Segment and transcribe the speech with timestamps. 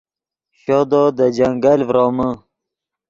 [0.61, 2.29] شودو دے جنگل ڤرومے